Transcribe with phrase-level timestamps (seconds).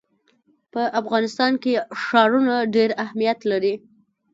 [0.71, 3.73] په افغانستان کې ښارونه ډېر اهمیت لري.